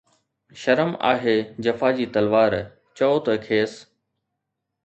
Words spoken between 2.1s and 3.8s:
تلوار، چؤ ته کيس